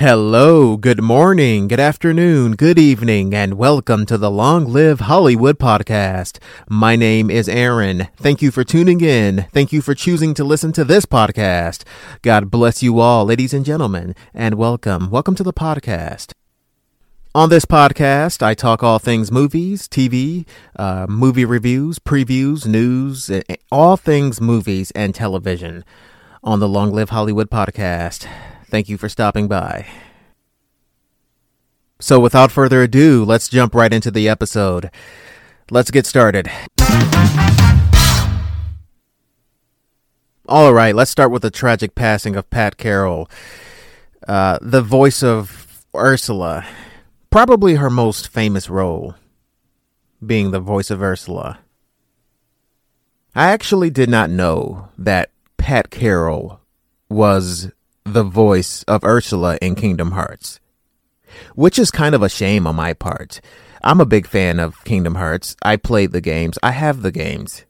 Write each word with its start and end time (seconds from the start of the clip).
Hello, 0.00 0.78
good 0.78 1.02
morning, 1.02 1.68
good 1.68 1.78
afternoon, 1.78 2.52
good 2.52 2.78
evening, 2.78 3.34
and 3.34 3.58
welcome 3.58 4.06
to 4.06 4.16
the 4.16 4.30
Long 4.30 4.64
Live 4.64 5.00
Hollywood 5.00 5.58
podcast. 5.58 6.38
My 6.70 6.96
name 6.96 7.28
is 7.28 7.50
Aaron. 7.50 8.08
Thank 8.16 8.40
you 8.40 8.50
for 8.50 8.64
tuning 8.64 9.02
in. 9.02 9.44
Thank 9.52 9.74
you 9.74 9.82
for 9.82 9.94
choosing 9.94 10.32
to 10.32 10.42
listen 10.42 10.72
to 10.72 10.84
this 10.84 11.04
podcast. 11.04 11.84
God 12.22 12.50
bless 12.50 12.82
you 12.82 12.98
all, 12.98 13.26
ladies 13.26 13.52
and 13.52 13.62
gentlemen, 13.62 14.14
and 14.32 14.54
welcome. 14.54 15.10
Welcome 15.10 15.34
to 15.34 15.42
the 15.42 15.52
podcast. 15.52 16.32
On 17.34 17.50
this 17.50 17.66
podcast, 17.66 18.42
I 18.42 18.54
talk 18.54 18.82
all 18.82 18.98
things 18.98 19.30
movies, 19.30 19.86
TV, 19.86 20.46
uh, 20.76 21.04
movie 21.10 21.44
reviews, 21.44 21.98
previews, 21.98 22.66
news, 22.66 23.30
all 23.70 23.98
things 23.98 24.40
movies 24.40 24.92
and 24.92 25.14
television 25.14 25.84
on 26.42 26.58
the 26.58 26.68
Long 26.70 26.90
Live 26.90 27.10
Hollywood 27.10 27.50
podcast. 27.50 28.26
Thank 28.70 28.88
you 28.88 28.96
for 28.96 29.08
stopping 29.08 29.48
by. 29.48 29.86
So, 31.98 32.20
without 32.20 32.52
further 32.52 32.82
ado, 32.82 33.24
let's 33.24 33.48
jump 33.48 33.74
right 33.74 33.92
into 33.92 34.10
the 34.10 34.28
episode. 34.28 34.90
Let's 35.70 35.90
get 35.90 36.06
started. 36.06 36.50
All 40.48 40.72
right, 40.72 40.94
let's 40.94 41.10
start 41.10 41.30
with 41.30 41.42
the 41.42 41.50
tragic 41.50 41.94
passing 41.94 42.36
of 42.36 42.48
Pat 42.48 42.76
Carroll, 42.76 43.28
uh, 44.26 44.58
the 44.62 44.82
voice 44.82 45.22
of 45.22 45.84
Ursula, 45.94 46.64
probably 47.30 47.74
her 47.74 47.90
most 47.90 48.28
famous 48.28 48.70
role, 48.70 49.14
being 50.24 50.50
the 50.50 50.60
voice 50.60 50.90
of 50.90 51.02
Ursula. 51.02 51.58
I 53.34 53.48
actually 53.50 53.90
did 53.90 54.08
not 54.08 54.30
know 54.30 54.88
that 54.96 55.30
Pat 55.56 55.90
Carroll 55.90 56.60
was 57.08 57.70
the 58.12 58.24
voice 58.24 58.82
of 58.84 59.04
Ursula 59.04 59.58
in 59.62 59.74
Kingdom 59.74 60.12
Hearts, 60.12 60.60
which 61.54 61.78
is 61.78 61.90
kind 61.90 62.14
of 62.14 62.22
a 62.22 62.28
shame 62.28 62.66
on 62.66 62.76
my 62.76 62.92
part. 62.92 63.40
I'm 63.82 64.00
a 64.00 64.06
big 64.06 64.26
fan 64.26 64.58
of 64.58 64.84
Kingdom 64.84 65.14
Hearts. 65.14 65.56
I 65.62 65.76
played 65.76 66.12
the 66.12 66.20
games. 66.20 66.58
I 66.62 66.72
have 66.72 67.02
the 67.02 67.12
games. 67.12 67.64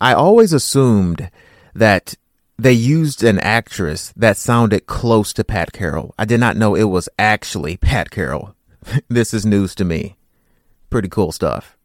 I 0.00 0.12
always 0.12 0.52
assumed 0.52 1.30
that 1.74 2.14
they 2.58 2.72
used 2.72 3.22
an 3.22 3.38
actress 3.38 4.12
that 4.16 4.36
sounded 4.36 4.86
close 4.86 5.32
to 5.34 5.44
Pat 5.44 5.72
Carroll. 5.72 6.14
I 6.18 6.24
did 6.24 6.40
not 6.40 6.56
know 6.56 6.74
it 6.74 6.84
was 6.84 7.08
actually 7.18 7.76
Pat 7.76 8.10
Carroll. 8.10 8.54
this 9.08 9.32
is 9.32 9.46
news 9.46 9.74
to 9.76 9.84
me. 9.84 10.16
Pretty 10.90 11.08
cool 11.08 11.32
stuff. 11.32 11.78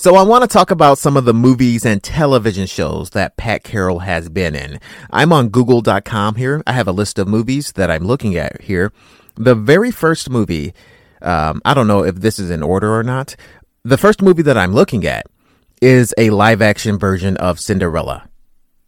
So 0.00 0.14
I 0.14 0.22
want 0.22 0.40
to 0.40 0.48
talk 0.48 0.70
about 0.70 0.96
some 0.96 1.18
of 1.18 1.26
the 1.26 1.34
movies 1.34 1.84
and 1.84 2.02
television 2.02 2.64
shows 2.66 3.10
that 3.10 3.36
Pat 3.36 3.62
Carroll 3.62 3.98
has 3.98 4.30
been 4.30 4.54
in. 4.54 4.80
I'm 5.10 5.30
on 5.30 5.50
google.com 5.50 6.36
here. 6.36 6.62
I 6.66 6.72
have 6.72 6.88
a 6.88 6.92
list 6.92 7.18
of 7.18 7.28
movies 7.28 7.72
that 7.72 7.90
I'm 7.90 8.04
looking 8.04 8.34
at 8.34 8.62
here. 8.62 8.94
The 9.34 9.54
very 9.54 9.90
first 9.90 10.30
movie, 10.30 10.72
um, 11.20 11.60
I 11.66 11.74
don't 11.74 11.86
know 11.86 12.02
if 12.02 12.14
this 12.14 12.38
is 12.38 12.48
in 12.48 12.62
order 12.62 12.90
or 12.94 13.02
not. 13.02 13.36
The 13.82 13.98
first 13.98 14.22
movie 14.22 14.40
that 14.40 14.56
I'm 14.56 14.72
looking 14.72 15.04
at 15.04 15.26
is 15.82 16.14
a 16.16 16.30
live 16.30 16.62
action 16.62 16.98
version 16.98 17.36
of 17.36 17.60
Cinderella, 17.60 18.20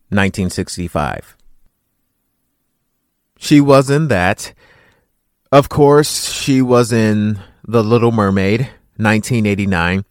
1965. 0.09 1.37
She 3.37 3.61
was 3.61 3.91
in 3.91 4.09
that. 4.09 4.55
Of 5.53 5.69
course, 5.69 6.33
she 6.33 6.63
was 6.63 6.91
in 6.91 7.39
The 7.69 7.85
Little 7.85 8.13
Mermaid, 8.13 8.61
1989. 8.97 10.07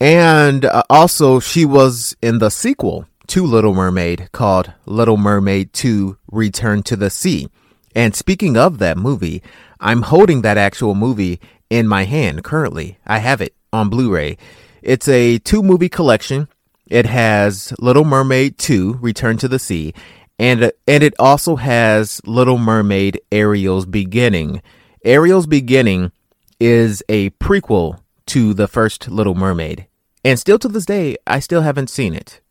And 0.00 0.64
uh, 0.64 0.82
also, 0.90 1.40
she 1.40 1.64
was 1.64 2.14
in 2.20 2.38
the 2.38 2.50
sequel 2.50 3.06
to 3.28 3.44
Little 3.44 3.74
Mermaid 3.74 4.30
called 4.32 4.72
Little 4.84 5.16
Mermaid 5.16 5.72
2 5.72 6.18
Return 6.30 6.82
to 6.84 6.96
the 6.96 7.10
Sea. 7.10 7.48
And 7.94 8.14
speaking 8.14 8.56
of 8.58 8.78
that 8.78 8.98
movie, 8.98 9.42
I'm 9.80 10.02
holding 10.02 10.42
that 10.42 10.58
actual 10.58 10.94
movie 10.94 11.40
in 11.70 11.88
my 11.88 12.04
hand 12.04 12.44
currently. 12.44 12.98
I 13.06 13.18
have 13.18 13.40
it 13.40 13.54
on 13.72 13.88
Blu 13.88 14.12
ray. 14.12 14.36
It's 14.82 15.08
a 15.08 15.38
two 15.38 15.62
movie 15.62 15.88
collection. 15.88 16.48
It 16.86 17.06
has 17.06 17.72
Little 17.80 18.04
Mermaid 18.04 18.58
2 18.58 18.98
Return 19.00 19.38
to 19.38 19.48
the 19.48 19.58
Sea, 19.58 19.92
and, 20.38 20.70
and 20.86 21.02
it 21.02 21.14
also 21.18 21.56
has 21.56 22.20
Little 22.24 22.58
Mermaid 22.58 23.20
Ariel's 23.32 23.86
Beginning. 23.86 24.62
Ariel's 25.04 25.46
Beginning 25.46 26.12
is 26.60 27.02
a 27.08 27.30
prequel 27.30 27.98
to 28.36 28.52
the 28.52 28.68
first 28.68 29.08
Little 29.08 29.34
Mermaid. 29.34 29.86
And 30.22 30.38
still 30.38 30.58
to 30.58 30.68
this 30.68 30.84
day, 30.84 31.16
I 31.26 31.40
still 31.40 31.62
haven't 31.62 31.88
seen 31.88 32.12
it. 32.12 32.42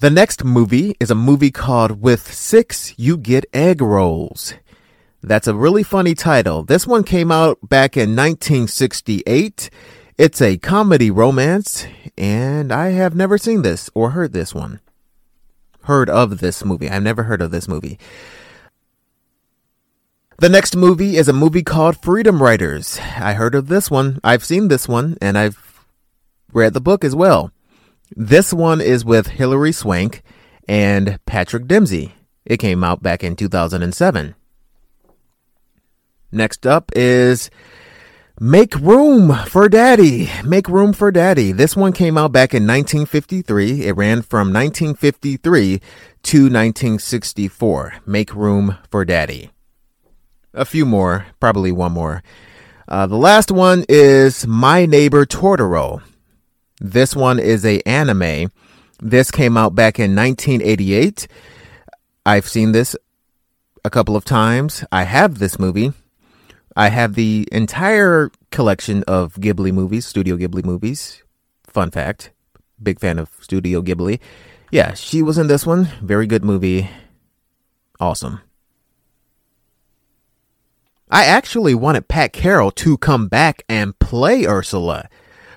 The 0.00 0.10
next 0.10 0.42
movie 0.42 0.96
is 0.98 1.08
a 1.08 1.14
movie 1.14 1.52
called 1.52 2.02
With 2.02 2.34
Six 2.34 2.98
You 2.98 3.16
Get 3.16 3.44
Egg 3.54 3.80
Rolls. 3.80 4.54
That's 5.22 5.46
a 5.46 5.54
really 5.54 5.84
funny 5.84 6.16
title. 6.16 6.64
This 6.64 6.84
one 6.84 7.04
came 7.04 7.30
out 7.30 7.60
back 7.68 7.96
in 7.96 8.16
1968. 8.16 9.70
It's 10.18 10.42
a 10.42 10.56
comedy 10.56 11.12
romance, 11.12 11.86
and 12.18 12.72
I 12.72 12.88
have 12.88 13.14
never 13.14 13.38
seen 13.38 13.62
this 13.62 13.88
or 13.94 14.10
heard 14.10 14.32
this 14.32 14.52
one. 14.52 14.80
Heard 15.82 16.10
of 16.10 16.40
this 16.40 16.64
movie. 16.64 16.90
I've 16.90 17.04
never 17.04 17.22
heard 17.22 17.40
of 17.40 17.52
this 17.52 17.68
movie. 17.68 18.00
The 20.40 20.48
next 20.48 20.74
movie 20.74 21.18
is 21.18 21.28
a 21.28 21.34
movie 21.34 21.62
called 21.62 22.00
Freedom 22.00 22.42
Writers. 22.42 22.98
I 22.98 23.34
heard 23.34 23.54
of 23.54 23.68
this 23.68 23.90
one. 23.90 24.20
I've 24.24 24.42
seen 24.42 24.68
this 24.68 24.88
one, 24.88 25.18
and 25.20 25.36
I've 25.36 25.84
read 26.50 26.72
the 26.72 26.80
book 26.80 27.04
as 27.04 27.14
well. 27.14 27.52
This 28.16 28.50
one 28.50 28.80
is 28.80 29.04
with 29.04 29.26
Hilary 29.26 29.72
Swank 29.72 30.22
and 30.66 31.18
Patrick 31.26 31.66
Dempsey. 31.66 32.14
It 32.46 32.56
came 32.56 32.82
out 32.82 33.02
back 33.02 33.22
in 33.22 33.36
2007. 33.36 34.34
Next 36.32 36.66
up 36.66 36.90
is 36.96 37.50
Make 38.40 38.74
Room 38.76 39.34
for 39.44 39.68
Daddy. 39.68 40.30
Make 40.42 40.70
Room 40.70 40.94
for 40.94 41.10
Daddy. 41.10 41.52
This 41.52 41.76
one 41.76 41.92
came 41.92 42.16
out 42.16 42.32
back 42.32 42.54
in 42.54 42.66
1953. 42.66 43.82
It 43.82 43.92
ran 43.92 44.22
from 44.22 44.54
1953 44.54 45.82
to 46.22 46.38
1964. 46.44 47.96
Make 48.06 48.34
Room 48.34 48.78
for 48.90 49.04
Daddy 49.04 49.50
a 50.54 50.64
few 50.64 50.84
more, 50.84 51.26
probably 51.38 51.72
one 51.72 51.92
more. 51.92 52.22
Uh, 52.88 53.06
the 53.06 53.16
last 53.16 53.50
one 53.50 53.84
is 53.88 54.46
My 54.46 54.86
Neighbor 54.86 55.24
Totoro. 55.24 56.02
This 56.80 57.14
one 57.14 57.38
is 57.38 57.64
a 57.64 57.80
anime. 57.86 58.50
This 59.00 59.30
came 59.30 59.56
out 59.56 59.74
back 59.74 59.98
in 59.98 60.16
1988. 60.16 61.28
I've 62.26 62.48
seen 62.48 62.72
this 62.72 62.96
a 63.84 63.90
couple 63.90 64.16
of 64.16 64.24
times. 64.24 64.84
I 64.90 65.04
have 65.04 65.38
this 65.38 65.58
movie. 65.58 65.92
I 66.76 66.88
have 66.88 67.14
the 67.14 67.48
entire 67.52 68.30
collection 68.50 69.02
of 69.04 69.34
Ghibli 69.34 69.72
movies, 69.72 70.06
Studio 70.06 70.36
Ghibli 70.36 70.64
movies. 70.64 71.22
Fun 71.66 71.90
fact. 71.90 72.32
Big 72.82 72.98
fan 72.98 73.18
of 73.18 73.28
Studio 73.40 73.82
Ghibli. 73.82 74.20
Yeah, 74.70 74.94
she 74.94 75.22
was 75.22 75.38
in 75.38 75.46
this 75.46 75.66
one. 75.66 75.86
Very 76.02 76.26
good 76.26 76.44
movie. 76.44 76.88
Awesome. 77.98 78.40
I 81.12 81.24
actually 81.24 81.74
wanted 81.74 82.06
Pat 82.06 82.32
Carroll 82.32 82.70
to 82.70 82.96
come 82.96 83.26
back 83.26 83.64
and 83.68 83.98
play 83.98 84.46
Ursula 84.46 85.08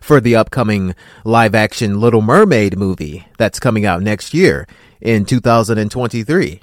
for 0.02 0.20
the 0.20 0.36
upcoming 0.36 0.96
live 1.24 1.54
action 1.54 2.02
Little 2.02 2.24
Mermaid 2.24 2.76
movie 2.76 3.28
that's 3.38 3.60
coming 3.60 3.86
out 3.86 4.02
next 4.02 4.34
year 4.34 4.68
in 5.00 5.26
2023. 5.26 6.60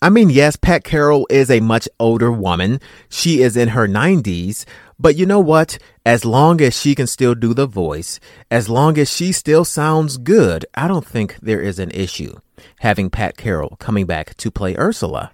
I 0.00 0.08
mean, 0.08 0.30
yes, 0.30 0.56
Pat 0.56 0.84
Carroll 0.84 1.26
is 1.28 1.50
a 1.50 1.60
much 1.60 1.86
older 2.00 2.32
woman. 2.32 2.80
She 3.10 3.42
is 3.42 3.58
in 3.58 3.68
her 3.68 3.86
90s. 3.86 4.64
But 4.98 5.16
you 5.16 5.26
know 5.26 5.40
what? 5.40 5.76
As 6.06 6.24
long 6.24 6.62
as 6.62 6.78
she 6.78 6.94
can 6.94 7.06
still 7.06 7.34
do 7.34 7.52
the 7.52 7.66
voice, 7.66 8.20
as 8.50 8.70
long 8.70 8.96
as 8.96 9.12
she 9.12 9.32
still 9.32 9.66
sounds 9.66 10.16
good, 10.16 10.64
I 10.74 10.88
don't 10.88 11.06
think 11.06 11.36
there 11.42 11.60
is 11.60 11.78
an 11.78 11.90
issue 11.90 12.36
having 12.80 13.10
Pat 13.10 13.36
Carroll 13.36 13.76
coming 13.78 14.06
back 14.06 14.34
to 14.38 14.50
play 14.50 14.74
Ursula. 14.76 15.32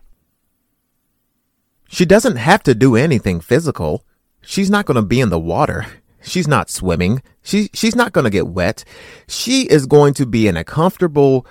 She 1.92 2.04
doesn't 2.04 2.36
have 2.36 2.62
to 2.62 2.74
do 2.74 2.94
anything 2.94 3.40
physical. 3.40 4.04
She's 4.40 4.70
not 4.70 4.86
going 4.86 4.94
to 4.94 5.02
be 5.02 5.20
in 5.20 5.28
the 5.28 5.40
water. 5.40 5.86
She's 6.22 6.46
not 6.46 6.70
swimming. 6.70 7.20
She, 7.42 7.68
she's 7.74 7.96
not 7.96 8.12
going 8.12 8.24
to 8.24 8.30
get 8.30 8.46
wet. 8.46 8.84
She 9.26 9.62
is 9.62 9.86
going 9.86 10.14
to 10.14 10.24
be 10.24 10.46
in 10.46 10.56
a 10.56 10.62
comfortable 10.62 11.44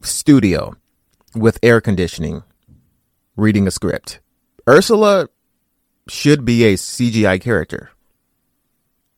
studio 0.00 0.76
with 1.34 1.58
air 1.62 1.82
conditioning, 1.82 2.42
reading 3.36 3.66
a 3.66 3.70
script. 3.70 4.20
Ursula 4.66 5.28
should 6.08 6.46
be 6.46 6.64
a 6.64 6.74
CGI 6.74 7.38
character. 7.38 7.90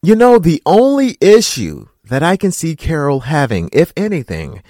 You 0.02 0.16
know, 0.16 0.40
the 0.40 0.60
only 0.66 1.18
issue 1.20 1.86
that 2.02 2.24
I 2.24 2.36
can 2.36 2.50
see 2.50 2.74
Carroll 2.74 3.20
having, 3.20 3.70
if 3.72 3.92
anything, 3.96 4.60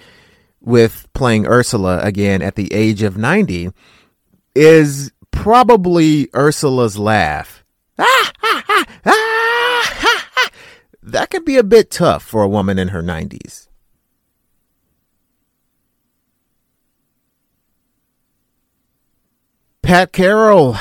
with 0.61 1.09
playing 1.15 1.47
Ursula 1.47 2.01
again 2.01 2.43
at 2.43 2.57
the 2.57 2.75
age 2.75 3.03
of 3.03 3.17
90 3.17 3.71
is 4.55 5.11
probably 5.33 6.29
Ursula's 6.35 6.97
laugh. 6.97 7.65
Ah, 7.99 8.33
ah, 8.43 8.85
ah, 9.05 10.51
that 11.03 11.31
could 11.31 11.45
be 11.45 11.57
a 11.57 11.65
bit 11.65 11.91
tough 11.91 12.23
for 12.23 12.43
a 12.43 12.49
woman 12.49 12.79
in 12.79 12.89
her 12.89 13.03
90s. 13.03 13.69
Pat 19.83 20.13
Carroll, 20.13 20.77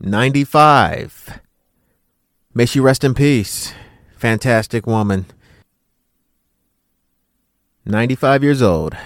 95. 0.00 1.40
May 2.54 2.64
she 2.64 2.80
rest 2.80 3.04
in 3.04 3.14
peace. 3.14 3.74
Fantastic 4.16 4.86
woman. 4.86 5.26
95 7.84 8.42
years 8.42 8.62
old. 8.62 8.96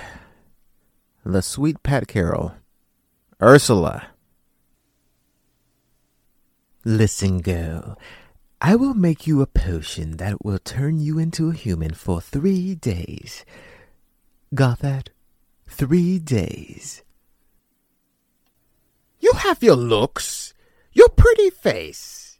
The 1.24 1.42
sweet 1.42 1.82
Pat 1.82 2.06
Carroll. 2.06 2.54
Ursula. 3.42 4.06
Listen, 6.84 7.40
girl. 7.40 7.98
I 8.60 8.76
will 8.76 8.94
make 8.94 9.26
you 9.26 9.42
a 9.42 9.48
potion 9.48 10.18
that 10.18 10.44
will 10.44 10.60
turn 10.60 11.00
you 11.00 11.18
into 11.18 11.50
a 11.50 11.54
human 11.54 11.92
for 11.92 12.20
three 12.20 12.76
days. 12.76 13.44
Got 14.54 14.78
that? 14.80 15.10
Three 15.66 16.20
days. 16.20 17.02
You 19.18 19.32
have 19.38 19.60
your 19.60 19.74
looks, 19.74 20.54
your 20.92 21.08
pretty 21.08 21.50
face, 21.50 22.38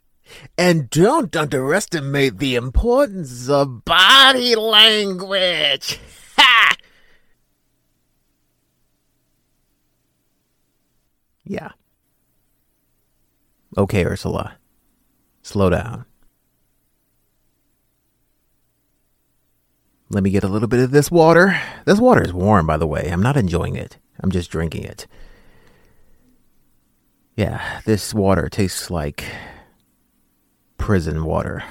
and 0.57 0.89
don't 0.89 1.35
underestimate 1.35 2.37
the 2.37 2.55
importance 2.55 3.49
of 3.49 3.83
body 3.83 4.55
language. 4.55 5.99
Yeah. 11.45 11.71
Okay, 13.77 14.05
Ursula. 14.05 14.57
Slow 15.41 15.69
down. 15.69 16.05
Let 20.09 20.23
me 20.23 20.29
get 20.29 20.43
a 20.43 20.47
little 20.47 20.67
bit 20.67 20.79
of 20.79 20.91
this 20.91 21.09
water. 21.09 21.59
This 21.85 21.99
water 21.99 22.21
is 22.21 22.33
warm, 22.33 22.67
by 22.67 22.77
the 22.77 22.87
way. 22.87 23.09
I'm 23.11 23.23
not 23.23 23.35
enjoying 23.37 23.75
it. 23.75 23.97
I'm 24.21 24.31
just 24.31 24.51
drinking 24.51 24.83
it. 24.83 25.07
Yeah, 27.35 27.81
this 27.85 28.13
water 28.13 28.47
tastes 28.47 28.91
like 28.91 29.23
prison 30.77 31.25
water. 31.25 31.63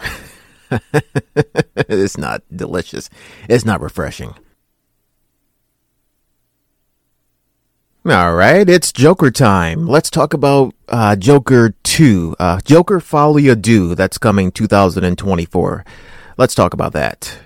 it's 1.76 2.19
not 2.19 2.42
delicious. 2.54 3.08
It's 3.48 3.64
not 3.64 3.80
refreshing. 3.80 4.34
All 8.04 8.34
right, 8.34 8.69
it's 8.69 8.90
Joker 8.90 9.31
time. 9.31 9.87
Let's 9.87 10.10
talk 10.10 10.34
about 10.34 10.75
uh, 10.88 11.14
Joker 11.14 11.76
2, 11.84 12.34
uh, 12.37 12.60
Joker 12.64 12.99
à 12.99 13.62
Deux, 13.62 13.94
that's 13.94 14.19
coming 14.19 14.50
2024. 14.50 15.84
Let's 16.37 16.56
talk 16.56 16.75
about 16.75 16.94
that. 16.94 17.38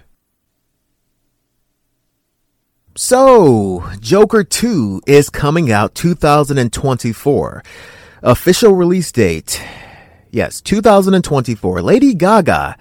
So, 2.95 3.85
Joker 4.01 4.45
2 4.45 5.03
is 5.07 5.29
coming 5.29 5.71
out 5.71 5.95
2024. 5.95 7.63
Official 8.23 8.73
release 8.73 9.13
date. 9.13 9.63
Yes, 10.31 10.63
2024. 10.63 11.83
Lady 11.83 12.15
Gaga 12.15 12.79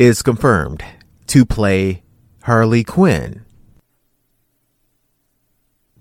is 0.00 0.22
confirmed 0.22 0.84
to 1.28 1.46
play 1.46 2.02
Harley 2.42 2.82
Quinn. 2.82 3.43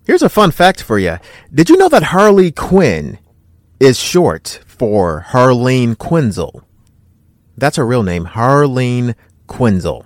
Here's 0.05 0.21
a 0.21 0.29
fun 0.29 0.51
fact 0.51 0.83
for 0.83 0.99
you. 0.99 1.17
Did 1.53 1.69
you 1.69 1.77
know 1.77 1.87
that 1.87 2.03
Harley 2.03 2.51
Quinn 2.51 3.19
is 3.79 3.97
short 3.97 4.59
for 4.67 5.25
Harleen 5.29 5.95
Quinzel? 5.95 6.63
That's 7.57 7.77
her 7.77 7.85
real 7.85 8.03
name, 8.03 8.25
Harleen 8.25 9.15
Quinzel. 9.47 10.05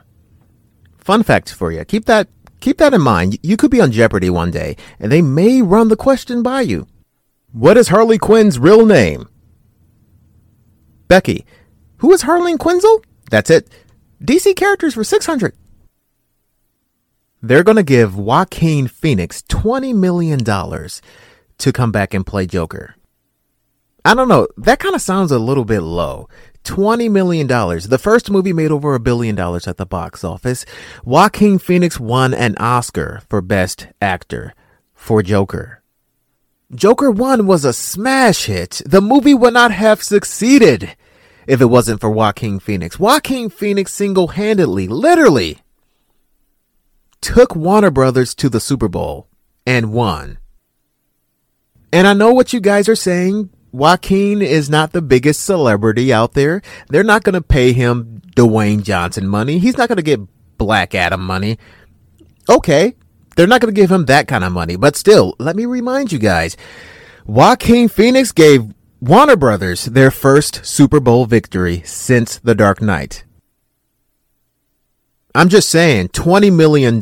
Fun 1.00 1.24
fact 1.24 1.52
for 1.52 1.72
you. 1.72 1.84
Keep 1.84 2.06
that 2.06 2.28
keep 2.60 2.78
that 2.78 2.94
in 2.94 3.02
mind. 3.02 3.40
You 3.42 3.58
could 3.58 3.72
be 3.72 3.82
on 3.82 3.92
Jeopardy 3.92 4.30
one 4.30 4.52
day 4.52 4.76
and 5.00 5.12
they 5.12 5.22
may 5.24 5.64
run 5.64 5.88
the 5.88 5.96
question 5.96 6.44
by 6.44 6.62
you. 6.62 6.88
What 7.52 7.78
is 7.78 7.88
Harley 7.88 8.20
Quinn's 8.20 8.60
real 8.60 8.86
name? 8.86 9.28
Becky. 11.08 11.44
Who 11.98 12.12
is 12.14 12.24
Harleen 12.24 12.58
Quinzel? 12.58 13.04
That's 13.32 13.50
it. 13.50 13.68
DC 14.24 14.56
characters 14.56 14.94
for 14.94 15.04
600 15.04 15.56
they're 17.42 17.64
going 17.64 17.78
to 17.78 17.84
give 17.84 18.18
Joaquin 18.18 18.88
Phoenix 18.88 19.44
$20 19.44 19.96
million 19.96 20.40
to 20.44 21.74
come 21.74 21.92
back 21.92 22.14
and 22.14 22.26
play 22.26 22.46
Joker. 22.46 22.96
I 24.04 24.14
don't 24.14 24.28
know. 24.28 24.48
That 24.58 24.80
kind 24.80 24.96
of 24.96 25.02
sounds 25.02 25.32
a 25.32 25.40
little 25.40 25.66
bit 25.66 25.82
low. 25.82 26.30
$20 26.64 27.10
million. 27.12 27.48
The 27.48 28.00
first 28.02 28.30
movie 28.30 28.54
made 28.54 28.72
over 28.72 28.94
a 28.94 29.00
billion 29.00 29.36
dollars 29.36 29.68
at 29.68 29.78
the 29.78 29.86
box 29.86 30.24
office. 30.24 30.66
Joaquin 31.04 31.60
Phoenix 31.60 32.00
won 32.00 32.34
an 32.34 32.56
Oscar 32.58 33.22
for 33.30 33.42
Best 33.42 33.88
Actor 34.02 34.54
for 34.94 35.22
Joker. 35.22 35.82
Joker 36.74 37.10
1 37.10 37.48
was 37.48 37.64
a 37.64 37.72
smash 37.72 38.46
hit. 38.46 38.82
The 38.86 39.02
movie 39.02 39.34
would 39.34 39.54
not 39.54 39.72
have 39.72 40.04
succeeded 40.04 40.96
if 41.46 41.62
it 41.62 41.68
wasn't 41.68 42.02
for 42.02 42.10
Joaquin 42.10 42.60
Phoenix. 42.60 43.00
Joaquin 43.00 43.50
Phoenix 43.50 43.94
single 43.94 44.30
handedly, 44.30 44.88
literally, 44.88 45.60
took 47.22 47.56
Warner 47.56 47.92
Brothers 47.92 48.34
to 48.36 48.50
the 48.50 48.60
Super 48.60 48.88
Bowl 48.88 49.28
and 49.66 49.92
won. 49.92 50.38
And 51.92 52.08
I 52.08 52.14
know 52.14 52.34
what 52.34 52.54
you 52.54 52.60
guys 52.60 52.90
are 52.90 52.96
saying. 52.96 53.50
Joaquin 53.72 54.42
is 54.42 54.70
not 54.70 54.92
the 54.92 55.02
biggest 55.02 55.44
celebrity 55.44 56.12
out 56.12 56.34
there. 56.34 56.62
They're 56.90 57.04
not 57.04 57.24
going 57.24 57.34
to 57.34 57.42
pay 57.42 57.74
him 57.74 58.22
Dwayne 58.36 58.84
Johnson 58.84 59.28
money. 59.28 59.60
He's 59.60 59.78
not 59.78 59.88
going 59.88 59.98
to 59.98 60.04
get 60.04 60.22
Black 60.58 60.96
Adam 60.96 61.22
money. 61.22 61.58
Okay. 62.50 62.96
They're 63.36 63.48
not 63.48 63.62
going 63.62 63.74
to 63.74 63.80
give 63.80 63.92
him 63.92 64.06
that 64.06 64.28
kind 64.28 64.44
of 64.44 64.52
money. 64.52 64.76
But 64.76 64.96
still, 64.96 65.36
let 65.38 65.56
me 65.56 65.66
remind 65.66 66.12
you 66.12 66.20
guys 66.20 66.58
Joaquin 67.26 67.88
Phoenix 67.88 68.32
gave 68.32 68.74
Warner 69.00 69.36
Brothers 69.36 69.86
their 69.86 70.10
first 70.10 70.66
Super 70.66 71.00
Bowl 71.00 71.26
victory 71.26 71.84
since 71.86 72.40
The 72.40 72.56
Dark 72.56 72.82
Knight. 72.82 73.26
I'm 75.38 75.50
just 75.50 75.70
saying, 75.70 76.08
$20 76.10 76.52
million 76.52 77.00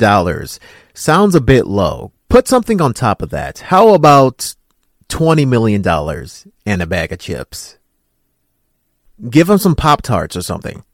sounds 0.92 1.34
a 1.34 1.40
bit 1.40 1.66
low. 1.66 2.12
Put 2.28 2.46
something 2.46 2.82
on 2.82 2.92
top 2.92 3.22
of 3.22 3.30
that. 3.30 3.60
How 3.60 3.94
about 3.94 4.54
$20 5.08 5.48
million 5.48 5.82
and 6.66 6.82
a 6.82 6.86
bag 6.86 7.12
of 7.12 7.18
chips? 7.18 7.78
Give 9.30 9.48
him 9.48 9.56
some 9.56 9.74
Pop 9.74 10.02
Tarts 10.02 10.36
or 10.36 10.42
something. 10.42 10.84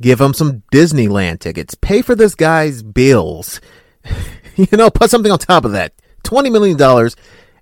Give 0.00 0.20
him 0.20 0.32
some 0.32 0.62
Disneyland 0.72 1.40
tickets. 1.40 1.74
Pay 1.74 2.02
for 2.02 2.14
this 2.14 2.36
guy's 2.36 2.84
bills. 2.84 3.60
you 4.54 4.68
know, 4.70 4.88
put 4.88 5.10
something 5.10 5.32
on 5.32 5.40
top 5.40 5.64
of 5.64 5.72
that. 5.72 5.94
$20 6.22 6.52
million 6.52 7.10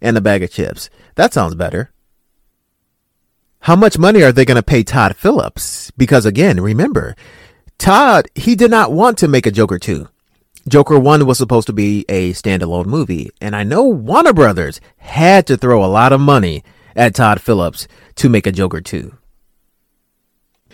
and 0.03 0.19
a 0.19 0.21
bag 0.21 0.43
of 0.43 0.51
chips. 0.53 0.91
That 1.15 1.33
sounds 1.33 1.55
better. 1.55 1.91
How 3.61 3.75
much 3.75 3.97
money 3.97 4.23
are 4.23 4.33
they 4.33 4.45
going 4.45 4.57
to 4.57 4.63
pay 4.63 4.83
Todd 4.83 5.17
Phillips? 5.17 5.91
Because 5.93 6.27
again, 6.27 6.61
remember, 6.61 7.17
Todd, 7.81 8.29
he 8.35 8.57
did 8.57 8.71
not 8.71 8.93
want 8.93 9.17
to 9.17 9.27
make 9.27 9.47
a 9.47 9.51
Joker 9.51 9.79
2. 9.79 10.07
Joker 10.69 10.99
1 10.99 11.25
was 11.25 11.39
supposed 11.39 11.67
to 11.67 11.73
be 11.73 12.05
a 12.11 12.35
standalone 12.35 12.85
movie, 12.85 13.31
and 13.41 13.57
I 13.57 13.63
know 13.65 13.85
Warner 13.85 14.35
Brothers 14.35 14.83
had 14.99 15.47
to 15.47 15.57
throw 15.57 15.83
a 15.83 15.89
lot 15.89 16.13
of 16.13 16.21
money 16.21 16.63
at 16.95 17.15
Todd 17.15 17.41
Phillips 17.41 17.89
to 18.17 18.29
make 18.29 18.47
a 18.47 18.53
Joker 18.53 18.83
2. 18.83 19.17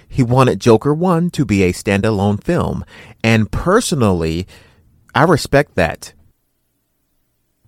He 0.08 0.24
wanted 0.24 0.60
Joker 0.60 0.92
1 0.92 1.30
to 1.30 1.44
be 1.44 1.62
a 1.62 1.72
standalone 1.72 2.42
film, 2.42 2.84
and 3.22 3.52
personally, 3.52 4.48
I 5.14 5.22
respect 5.22 5.76
that. 5.76 6.12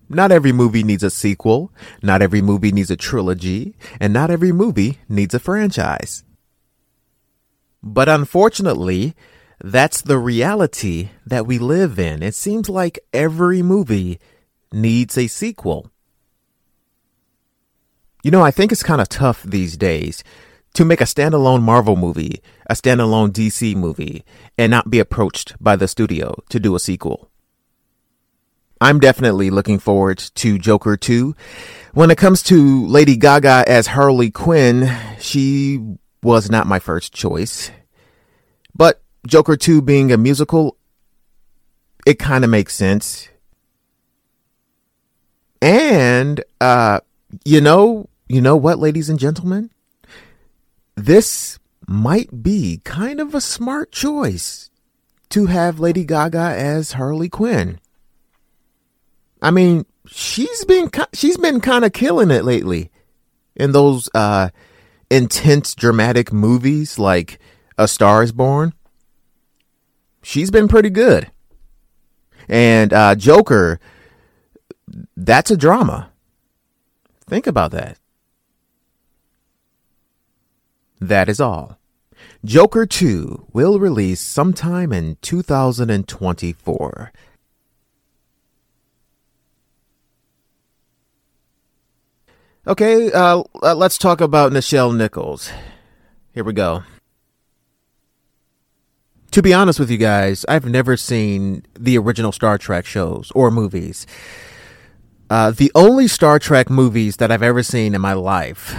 Not 0.09 0.33
every 0.33 0.51
movie 0.51 0.83
needs 0.83 1.05
a 1.05 1.11
sequel, 1.11 1.71
not 2.03 2.23
every 2.23 2.43
movie 2.43 2.73
needs 2.73 2.91
a 2.91 2.97
trilogy, 2.97 3.77
and 4.01 4.13
not 4.13 4.33
every 4.33 4.51
movie 4.51 4.99
needs 5.09 5.33
a 5.33 5.39
franchise. 5.39 6.25
But 7.83 8.09
unfortunately, 8.09 9.15
that's 9.63 10.03
the 10.03 10.19
reality 10.19 11.11
that 11.27 11.47
we 11.47 11.59
live 11.59 11.99
in. 11.99 12.23
It 12.23 12.35
seems 12.35 12.69
like 12.69 12.99
every 13.13 13.63
movie 13.63 14.19
needs 14.73 15.17
a 15.17 15.27
sequel. 15.27 15.91
You 18.23 18.31
know, 18.31 18.43
I 18.43 18.51
think 18.51 18.73
it's 18.73 18.83
kind 18.83 19.01
of 19.01 19.09
tough 19.09 19.43
these 19.43 19.77
days 19.77 20.23
to 20.75 20.85
make 20.85 21.01
a 21.01 21.05
standalone 21.05 21.63
Marvel 21.63 21.97
movie, 21.97 22.43
a 22.69 22.75
standalone 22.75 23.31
DC 23.31 23.75
movie, 23.75 24.25
and 24.57 24.71
not 24.71 24.91
be 24.91 24.99
approached 24.99 25.55
by 25.61 25.77
the 25.77 25.89
studio 25.89 26.37
to 26.51 26.61
do 26.61 26.75
a 26.75 26.81
sequel. 26.81 27.31
I'm 28.81 29.01
definitely 29.01 29.51
looking 29.51 29.79
forward 29.79 30.19
to 30.19 30.59
Joker 30.59 30.97
2. 30.97 31.35
When 31.95 32.11
it 32.11 32.19
comes 32.19 32.43
to 32.45 32.87
Lady 32.87 33.17
Gaga 33.17 33.65
as 33.67 33.89
Harley 33.89 34.31
Quinn, 34.31 34.95
she 35.19 35.81
was 36.23 36.51
not 36.51 36.67
my 36.67 36.79
first 36.79 37.13
choice. 37.13 37.71
But 38.75 39.03
Joker 39.27 39.57
2 39.57 39.83
being 39.83 40.13
a 40.13 40.17
musical, 40.17 40.77
it 42.07 42.19
kind 42.19 42.45
of 42.45 42.51
makes 42.51 42.75
sense. 42.75 43.29
And, 45.61 46.43
uh, 46.61 47.01
you 47.45 47.61
know, 47.61 48.09
you 48.29 48.41
know 48.41 48.57
what, 48.57 48.79
ladies 48.79 49.09
and 49.09 49.19
gentlemen? 49.19 49.71
This 50.95 51.59
might 51.87 52.43
be 52.43 52.81
kind 52.85 53.21
of 53.21 53.35
a 53.35 53.41
smart 53.41 53.93
choice 53.93 54.71
to 55.31 55.47
have 55.47 55.81
Lady 55.81 56.05
Gaga 56.05 56.39
as 56.39 56.93
Harley 56.93 57.29
Quinn. 57.29 57.81
I 59.41 59.51
mean, 59.51 59.87
she's 60.07 60.65
been 60.65 60.91
she's 61.13 61.37
been 61.37 61.61
kind 61.61 61.85
of 61.85 61.93
killing 61.93 62.31
it 62.31 62.45
lately 62.45 62.91
in 63.55 63.73
those 63.73 64.09
uh 64.15 64.49
intense 65.11 65.75
dramatic 65.75 66.33
movies 66.33 66.99
like 66.99 67.39
A 67.77 67.89
Star 67.89 68.23
is 68.23 68.33
Born. 68.33 68.75
She's 70.23 70.51
been 70.51 70.69
pretty 70.69 70.91
good. 70.91 71.31
And 72.49 72.93
uh 72.93 73.15
Joker 73.15 73.81
that's 75.17 75.51
a 75.51 75.57
drama. 75.57 76.11
Think 77.27 77.47
about 77.47 77.73
that. 77.73 77.99
That 81.01 81.29
is 81.29 81.41
all. 81.41 81.79
Joker 82.45 82.87
2 82.87 83.49
will 83.53 83.79
release 83.79 84.21
sometime 84.21 84.93
in 84.93 85.17
2024. 85.23 87.13
Okay, 92.69 93.11
uh, 93.13 93.43
let's 93.63 93.97
talk 93.97 94.21
about 94.21 94.53
Nichelle 94.53 94.95
Nichols. 94.95 95.51
Here 96.35 96.45
we 96.45 96.53
go. 96.53 96.83
To 99.31 99.41
be 99.41 99.55
honest 99.55 99.81
with 99.81 99.91
you 99.91 99.97
guys, 99.97 100.45
I've 100.51 100.67
never 100.67 100.95
seen 100.95 101.65
the 101.73 101.97
original 101.97 102.31
Star 102.31 102.59
Trek 102.59 102.85
shows 102.85 103.33
or 103.35 103.51
movies. 103.51 104.07
Uh, 105.31 105.51
the 105.51 105.73
only 105.75 106.09
Star 106.09 106.39
Trek 106.39 106.69
movies 106.69 107.17
that 107.17 107.33
I've 107.33 107.43
ever 107.43 107.63
seen 107.63 107.95
in 107.95 108.03
my 108.03 108.13
life 108.13 108.77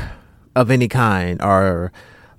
of 0.55 0.69
any 0.69 0.87
kind 0.87 1.41
are 1.41 1.91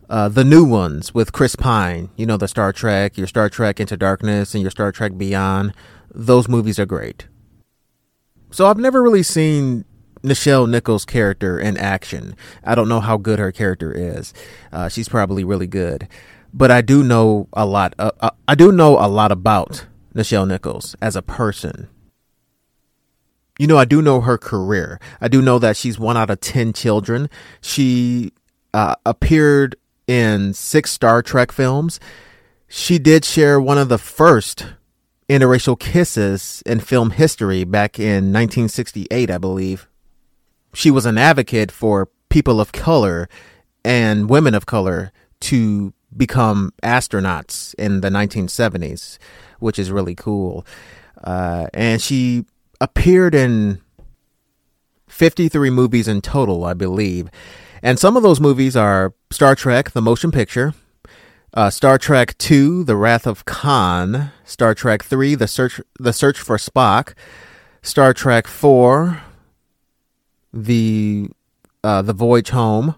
uh, 0.09 0.29
the 0.29 0.45
new 0.45 0.65
ones 0.65 1.13
with 1.15 1.33
Chris 1.33 1.57
Pine. 1.57 2.11
You 2.15 2.27
know, 2.27 2.37
the 2.37 2.47
Star 2.47 2.73
Trek, 2.73 3.19
your 3.19 3.27
Star 3.27 3.49
Trek 3.49 3.81
Into 3.81 3.97
Darkness, 3.97 4.55
and 4.55 4.63
your 4.63 4.71
Star 4.71 4.93
Trek 4.93 5.19
Beyond. 5.19 5.75
Those 6.15 6.47
movies 6.47 6.79
are 6.79 6.87
great. 6.87 7.27
So 8.53 8.67
I've 8.67 8.79
never 8.79 9.03
really 9.03 9.25
seen 9.25 9.85
Nichelle 10.23 10.69
Nichols' 10.69 11.05
character 11.05 11.59
in 11.59 11.77
action. 11.77 12.37
I 12.65 12.75
don't 12.75 12.89
know 12.89 13.01
how 13.01 13.17
good 13.17 13.39
her 13.39 13.53
character 13.53 13.93
is. 13.93 14.35
Uh, 14.73 14.89
she's 14.89 15.09
probably 15.09 15.45
really 15.45 15.67
good, 15.67 16.09
but 16.53 16.71
I 16.71 16.83
do 16.83 17.03
know 17.03 17.49
a 17.53 17.65
lot. 17.65 17.95
Uh, 17.99 18.11
uh, 18.21 18.31
I 18.47 18.55
do 18.55 18.73
know 18.73 18.99
a 18.99 19.09
lot 19.09 19.33
about 19.33 19.87
Nichelle 20.15 20.47
Nichols 20.47 20.95
as 21.01 21.17
a 21.17 21.23
person. 21.23 21.89
You 23.59 23.67
know, 23.67 23.79
I 23.79 23.85
do 23.85 24.01
know 24.01 24.21
her 24.23 24.39
career. 24.39 24.99
I 25.21 25.29
do 25.29 25.43
know 25.43 25.59
that 25.59 25.77
she's 25.77 25.99
one 25.99 26.17
out 26.17 26.31
of 26.31 26.41
ten 26.41 26.73
children. 26.73 27.29
She 27.61 28.33
uh, 28.73 28.95
appeared 29.05 29.77
in 30.07 30.55
six 30.55 30.91
Star 30.91 31.23
Trek 31.23 31.53
films. 31.53 32.01
She 32.69 32.99
did 32.99 33.25
share 33.25 33.61
one 33.61 33.79
of 33.79 33.89
the 33.89 33.99
first 33.99 34.67
interracial 35.29 35.79
kisses 35.79 36.63
in 36.67 36.81
film 36.81 37.11
history 37.11 37.65
back 37.65 37.99
in 37.99 38.33
1968, 38.33 39.31
I 39.31 39.39
believe 39.39 39.90
she 40.73 40.91
was 40.91 41.07
an 41.07 41.19
advocate 41.19 41.71
for 41.73 42.09
people 42.29 42.61
of 42.61 42.73
color 42.73 43.29
and 43.85 44.29
women 44.31 44.55
of 44.55 44.67
color 44.67 45.13
to 45.41 45.93
become 46.17 46.73
astronauts 46.83 47.75
in 47.75 48.01
the 48.01 48.09
1970s, 48.11 49.19
which 49.59 49.79
is 49.79 49.91
really 49.91 50.15
cool. 50.15 50.67
Uh, 51.23 51.67
and 51.75 52.01
she 52.01 52.45
appeared 52.81 53.35
in 53.35 53.81
53 55.09 55.71
movies 55.71 56.09
in 56.09 56.21
total, 56.21 56.65
I 56.65 56.75
believe. 56.75 57.29
And 57.83 57.99
some 57.99 58.17
of 58.17 58.23
those 58.23 58.41
movies 58.41 58.77
are 58.77 59.15
Star 59.31 59.55
Trek, 59.55 59.91
the 59.91 60.03
motion 60.03 60.31
picture, 60.31 60.75
uh, 61.55 61.71
Star 61.71 61.99
Trek 61.99 62.35
II, 62.51 62.85
The 62.85 62.97
Wrath 62.97 63.27
of 63.27 63.45
Khan, 63.45 64.33
Star 64.45 64.75
Trek 64.75 65.05
III, 65.11 65.35
The 65.35 65.49
Search, 65.49 65.81
The 65.99 66.13
Search 66.13 66.39
for 66.39 66.57
Spock, 66.57 67.15
Star 67.83 68.13
Trek 68.13 68.47
IV, 68.47 69.21
the 70.53 71.29
uh, 71.83 72.03
the 72.03 72.13
Voyage 72.13 72.51
Home, 72.51 72.95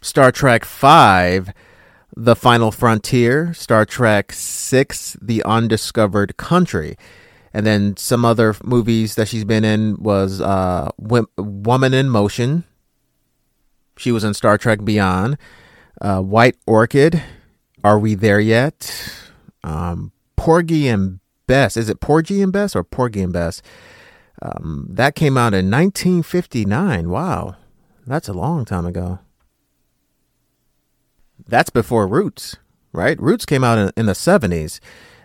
Star 0.00 0.30
Trek 0.30 0.64
Five, 0.64 1.52
The 2.16 2.36
Final 2.36 2.70
Frontier, 2.70 3.52
Star 3.54 3.84
Trek 3.84 4.32
Six, 4.32 5.16
The 5.20 5.42
Undiscovered 5.44 6.36
Country, 6.36 6.96
and 7.52 7.66
then 7.66 7.96
some 7.96 8.24
other 8.24 8.54
movies 8.62 9.14
that 9.16 9.28
she's 9.28 9.44
been 9.44 9.64
in 9.64 9.96
was 10.02 10.40
uh, 10.40 10.90
Woman 10.98 11.94
in 11.94 12.08
Motion. 12.08 12.64
She 13.96 14.12
was 14.12 14.24
in 14.24 14.34
Star 14.34 14.58
Trek 14.58 14.84
Beyond, 14.84 15.38
uh, 16.00 16.20
White 16.20 16.56
Orchid. 16.66 17.22
Are 17.82 17.98
we 17.98 18.14
there 18.14 18.40
yet? 18.40 19.12
Um, 19.62 20.12
Porgy 20.36 20.88
and 20.88 21.20
Bess. 21.46 21.76
Is 21.76 21.88
it 21.88 22.00
Porgy 22.00 22.42
and 22.42 22.52
Bess 22.52 22.74
or 22.74 22.82
Porgy 22.82 23.22
and 23.22 23.32
Bess? 23.32 23.62
Um, 24.42 24.88
that 24.90 25.14
came 25.14 25.36
out 25.36 25.54
in 25.54 25.70
1959. 25.70 27.08
Wow. 27.08 27.56
That's 28.06 28.28
a 28.28 28.32
long 28.32 28.64
time 28.64 28.86
ago. 28.86 29.20
That's 31.46 31.70
before 31.70 32.06
Roots, 32.06 32.56
right? 32.92 33.20
Roots 33.20 33.44
came 33.44 33.64
out 33.64 33.92
in, 33.96 34.06
the 34.06 34.12
70s. 34.12 34.80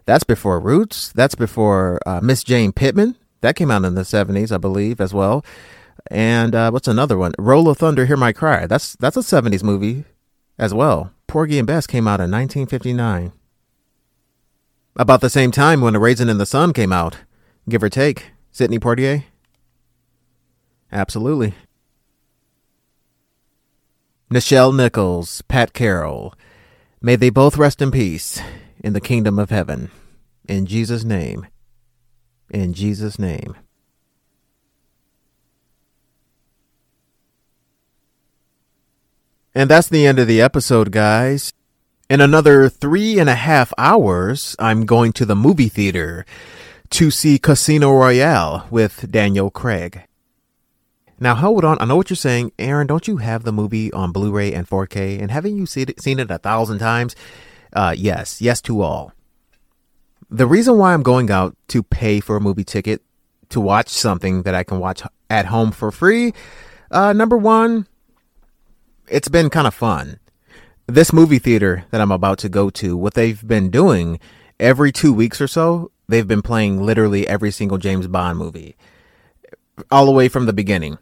That's 0.06 0.24
before 0.24 0.60
Roots. 0.60 1.12
That's 1.14 1.36
before 1.36 2.00
uh, 2.06 2.20
Miss 2.22 2.44
Jane 2.44 2.72
Pittman. 2.72 3.16
That 3.42 3.56
came 3.56 3.72
out 3.72 3.86
in 3.86 3.96
the 3.96 4.02
70s, 4.02 4.52
I 4.52 4.58
believe, 4.58 5.00
as 5.00 5.14
well. 5.14 5.46
And 6.10 6.56
uh, 6.56 6.72
what's 6.72 6.88
another 6.88 7.18
one? 7.18 7.34
Roll 7.38 7.70
of 7.70 7.78
Thunder, 7.78 8.06
Hear 8.06 8.18
My 8.18 8.34
Cry. 8.34 8.68
That's 8.68 8.96
that's 8.96 9.18
a 9.18 9.22
70s 9.22 9.64
movie 9.64 10.06
as 10.58 10.74
well. 10.74 11.12
Porgy 11.28 11.58
and 11.58 11.68
Bess 11.68 11.88
came 11.88 12.08
out 12.08 12.20
in 12.20 12.32
1959. 12.32 13.32
About 14.96 15.22
the 15.22 15.30
same 15.30 15.52
time 15.52 15.82
when 15.82 15.96
A 15.96 16.00
Raisin 16.00 16.30
in 16.30 16.40
the 16.40 16.46
Sun 16.46 16.74
came 16.74 16.92
out, 16.92 17.20
give 17.70 17.84
or 17.84 17.90
take. 17.90 18.32
Sidney 18.52 18.80
Poitier? 18.80 19.24
Absolutely. 20.92 21.54
Nichelle 24.32 24.76
Nichols, 24.76 25.42
Pat 25.44 25.74
Carroll. 25.74 26.34
May 27.02 27.16
they 27.16 27.30
both 27.30 27.58
rest 27.58 27.82
in 27.82 27.92
peace 27.92 28.42
in 28.84 28.94
the 28.94 29.02
kingdom 29.02 29.40
of 29.40 29.50
heaven. 29.50 29.90
In 30.48 30.66
Jesus' 30.66 31.04
name. 31.04 31.48
In 32.50 32.74
Jesus' 32.74 33.18
name. 33.18 33.56
And 39.56 39.70
that's 39.70 39.90
the 39.90 40.06
end 40.06 40.20
of 40.20 40.28
the 40.28 40.42
episode, 40.42 40.92
guys. 40.92 41.54
In 42.10 42.22
another 42.22 42.70
three 42.70 43.20
and 43.20 43.30
a 43.30 43.36
half 43.36 43.74
hours, 43.78 44.56
I'm 44.60 44.86
going 44.86 45.12
to 45.14 45.26
the 45.26 45.36
movie 45.36 45.70
theater 45.70 46.26
to 46.92 47.12
see 47.12 47.38
Casino 47.38 47.92
Royale 47.92 48.68
with 48.72 49.12
Daniel 49.12 49.50
Craig. 49.50 50.04
Now, 51.20 51.36
hold 51.36 51.66
on. 51.66 51.78
I 51.80 51.86
know 51.86 51.98
what 51.98 52.10
you're 52.10 52.18
saying. 52.18 52.54
Aaron, 52.58 52.88
don't 52.88 53.08
you 53.08 53.18
have 53.18 53.44
the 53.44 53.52
movie 53.52 53.92
on 53.92 54.12
Blu 54.12 54.32
ray 54.32 54.54
and 54.54 54.68
4K? 54.68 55.22
And 55.22 55.32
haven't 55.32 55.58
you 55.58 55.66
seen 55.66 55.90
it, 55.90 56.02
seen 56.02 56.20
it 56.20 56.32
a 56.32 56.38
thousand 56.38 56.80
times? 56.80 57.16
Uh, 57.74 57.94
yes. 57.96 58.42
Yes 58.42 58.62
to 58.62 58.82
all. 58.82 59.14
The 60.30 60.48
reason 60.48 60.78
why 60.78 60.94
I'm 60.94 61.04
going 61.04 61.30
out 61.30 61.58
to 61.70 61.84
pay 61.84 62.20
for 62.20 62.38
a 62.38 62.42
movie 62.42 62.64
ticket 62.64 63.02
to 63.50 63.60
watch 63.60 63.90
something 63.90 64.44
that 64.44 64.56
I 64.56 64.64
can 64.64 64.80
watch 64.80 65.02
at 65.30 65.48
home 65.48 65.72
for 65.72 65.92
free, 65.92 66.34
uh, 66.92 67.14
number 67.14 67.38
one, 67.38 67.88
it's 69.08 69.28
been 69.28 69.50
kind 69.50 69.68
of 69.68 69.74
fun. 69.74 70.20
This 70.88 71.12
movie 71.12 71.40
theater 71.40 71.86
that 71.92 72.02
I'm 72.02 72.12
about 72.12 72.40
to 72.40 72.50
go 72.50 72.70
to, 72.72 72.96
what 72.96 73.14
they've 73.14 73.46
been 73.46 73.70
doing 73.70 74.20
every 74.60 74.92
two 74.92 75.14
weeks 75.14 75.42
or 75.42 75.48
so 75.48 75.92
they've 76.10 76.28
been 76.28 76.42
playing 76.42 76.84
literally 76.84 77.28
every 77.28 77.52
single 77.52 77.78
James 77.78 78.08
Bond 78.08 78.38
movie 78.38 78.76
all 79.92 80.06
the 80.06 80.12
way 80.12 80.28
from 80.28 80.46
the 80.46 80.54
beginning. 80.54 80.98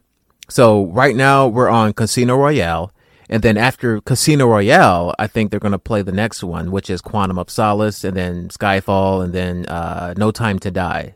So 0.50 0.86
right 0.88 1.16
now 1.16 1.48
we're 1.48 1.70
on 1.70 1.94
Casino 1.94 2.36
Royale. 2.36 2.92
And 3.30 3.42
then 3.44 3.58
after 3.58 4.00
Casino 4.02 4.48
Royale, 4.48 5.14
I 5.20 5.28
think 5.28 5.52
they're 5.52 5.60
going 5.60 5.74
to 5.74 5.80
play 5.80 6.02
the 6.02 6.14
next 6.14 6.44
one, 6.44 6.72
which 6.72 6.90
is 6.90 7.02
Quantum 7.02 7.38
of 7.38 7.50
Solace 7.50 8.04
and 8.04 8.16
then 8.16 8.48
Skyfall 8.50 9.24
and 9.24 9.34
then 9.34 9.66
uh, 9.66 10.14
No 10.16 10.32
Time 10.32 10.60
to 10.60 10.72
Die. 10.72 11.16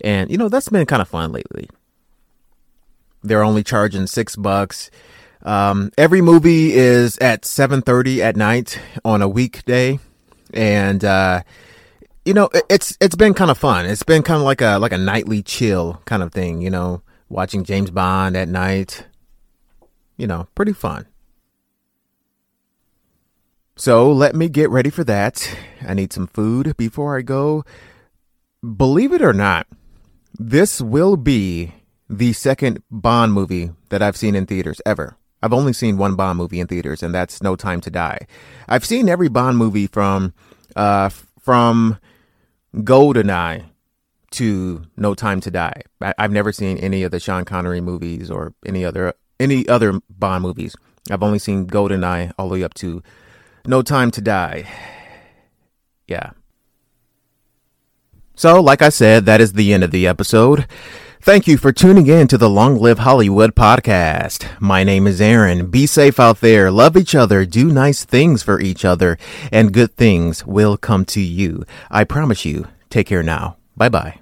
And, 0.00 0.30
you 0.30 0.38
know, 0.38 0.48
that's 0.48 0.68
been 0.68 0.86
kind 0.86 1.02
of 1.02 1.08
fun 1.08 1.30
lately. 1.30 1.68
They're 3.22 3.44
only 3.44 3.62
charging 3.62 4.06
six 4.06 4.34
bucks. 4.34 4.90
Um, 5.42 5.92
every 5.96 6.20
movie 6.20 6.72
is 6.72 7.16
at 7.18 7.42
7.30 7.42 8.18
at 8.18 8.36
night 8.36 8.80
on 9.04 9.22
a 9.22 9.28
weekday. 9.28 10.00
And, 10.52 11.04
uh, 11.04 11.42
you 12.24 12.34
know, 12.34 12.48
it's 12.68 12.96
it's 13.00 13.16
been 13.16 13.34
kind 13.34 13.50
of 13.50 13.58
fun. 13.58 13.86
It's 13.86 14.02
been 14.02 14.22
kind 14.22 14.38
of 14.38 14.44
like 14.44 14.60
a 14.60 14.78
like 14.78 14.92
a 14.92 14.98
nightly 14.98 15.42
chill 15.42 16.02
kind 16.04 16.22
of 16.22 16.32
thing. 16.32 16.60
You 16.60 16.70
know, 16.70 17.02
watching 17.28 17.64
James 17.64 17.90
Bond 17.90 18.36
at 18.36 18.48
night. 18.48 19.06
You 20.16 20.26
know, 20.26 20.48
pretty 20.54 20.74
fun. 20.74 21.06
So 23.76 24.12
let 24.12 24.34
me 24.34 24.50
get 24.50 24.68
ready 24.68 24.90
for 24.90 25.04
that. 25.04 25.56
I 25.80 25.94
need 25.94 26.12
some 26.12 26.26
food 26.26 26.76
before 26.76 27.16
I 27.16 27.22
go. 27.22 27.64
Believe 28.76 29.14
it 29.14 29.22
or 29.22 29.32
not, 29.32 29.66
this 30.38 30.82
will 30.82 31.16
be 31.16 31.72
the 32.06 32.34
second 32.34 32.82
Bond 32.90 33.32
movie 33.32 33.70
that 33.88 34.02
I've 34.02 34.18
seen 34.18 34.34
in 34.34 34.44
theaters 34.44 34.82
ever. 34.84 35.16
I've 35.42 35.54
only 35.54 35.72
seen 35.72 35.96
one 35.96 36.14
Bond 36.14 36.36
movie 36.36 36.60
in 36.60 36.66
theaters, 36.66 37.02
and 37.02 37.14
that's 37.14 37.42
No 37.42 37.56
Time 37.56 37.80
to 37.80 37.90
Die. 37.90 38.26
I've 38.68 38.84
seen 38.84 39.08
every 39.08 39.28
Bond 39.28 39.56
movie 39.56 39.86
from, 39.86 40.34
uh, 40.76 41.08
from 41.40 41.98
GoldenEye 42.74 43.64
to 44.32 44.82
No 44.96 45.14
Time 45.14 45.40
to 45.40 45.50
Die. 45.50 45.82
I, 46.00 46.14
have 46.18 46.32
never 46.32 46.52
seen 46.52 46.78
any 46.78 47.02
of 47.02 47.10
the 47.10 47.20
Sean 47.20 47.44
Connery 47.44 47.80
movies 47.80 48.30
or 48.30 48.54
any 48.64 48.84
other 48.84 49.14
any 49.38 49.66
other 49.68 50.00
Bond 50.08 50.42
movies. 50.42 50.76
I've 51.10 51.22
only 51.22 51.38
seen 51.38 51.66
GoldenEye 51.66 52.32
all 52.38 52.48
the 52.48 52.54
way 52.54 52.62
up 52.62 52.74
to 52.74 53.02
No 53.66 53.82
Time 53.82 54.10
to 54.12 54.20
Die. 54.20 54.68
Yeah. 56.06 56.30
So, 58.34 58.60
like 58.60 58.82
I 58.82 58.88
said, 58.88 59.26
that 59.26 59.40
is 59.40 59.52
the 59.52 59.72
end 59.72 59.84
of 59.84 59.90
the 59.90 60.06
episode. 60.06 60.66
Thank 61.22 61.46
you 61.46 61.58
for 61.58 61.70
tuning 61.70 62.06
in 62.06 62.28
to 62.28 62.38
the 62.38 62.48
Long 62.48 62.76
Live 62.80 63.00
Hollywood 63.00 63.54
podcast. 63.54 64.48
My 64.58 64.84
name 64.84 65.06
is 65.06 65.20
Aaron. 65.20 65.70
Be 65.70 65.86
safe 65.86 66.18
out 66.18 66.40
there. 66.40 66.70
Love 66.70 66.96
each 66.96 67.14
other. 67.14 67.44
Do 67.44 67.66
nice 67.66 68.06
things 68.06 68.42
for 68.42 68.58
each 68.58 68.86
other. 68.86 69.18
And 69.52 69.72
good 69.72 69.94
things 69.96 70.46
will 70.46 70.78
come 70.78 71.04
to 71.06 71.20
you. 71.20 71.64
I 71.90 72.04
promise 72.04 72.46
you. 72.46 72.68
Take 72.88 73.08
care 73.08 73.22
now. 73.22 73.58
Bye 73.76 73.90
bye. 73.90 74.20